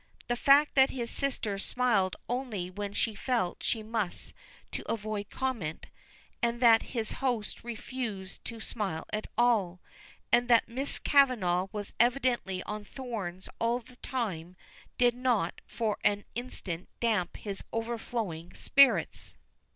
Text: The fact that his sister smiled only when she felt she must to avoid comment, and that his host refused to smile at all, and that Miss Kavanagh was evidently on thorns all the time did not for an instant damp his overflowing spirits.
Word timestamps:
The 0.29 0.35
fact 0.35 0.73
that 0.73 0.89
his 0.89 1.11
sister 1.11 1.59
smiled 1.59 2.15
only 2.27 2.71
when 2.71 2.91
she 2.91 3.13
felt 3.13 3.61
she 3.61 3.83
must 3.83 4.33
to 4.71 4.83
avoid 4.91 5.29
comment, 5.29 5.85
and 6.41 6.59
that 6.59 6.81
his 6.97 7.11
host 7.21 7.63
refused 7.63 8.43
to 8.45 8.59
smile 8.59 9.05
at 9.13 9.27
all, 9.37 9.79
and 10.31 10.47
that 10.47 10.67
Miss 10.67 10.97
Kavanagh 10.97 11.67
was 11.71 11.93
evidently 11.99 12.63
on 12.63 12.83
thorns 12.83 13.47
all 13.59 13.77
the 13.77 13.97
time 13.97 14.55
did 14.97 15.13
not 15.13 15.61
for 15.67 15.99
an 16.03 16.25
instant 16.33 16.89
damp 16.99 17.37
his 17.37 17.63
overflowing 17.71 18.55
spirits. 18.55 19.37